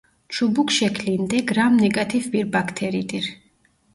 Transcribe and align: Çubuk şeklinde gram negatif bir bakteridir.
Çubuk 0.29 0.71
şeklinde 0.71 1.39
gram 1.39 1.81
negatif 1.81 2.33
bir 2.33 2.53
bakteridir. 2.53 3.33